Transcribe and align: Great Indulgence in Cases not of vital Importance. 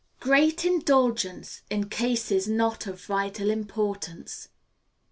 Great 0.19 0.65
Indulgence 0.65 1.61
in 1.69 1.87
Cases 1.87 2.47
not 2.47 2.87
of 2.87 3.03
vital 3.05 3.51
Importance. 3.51 4.47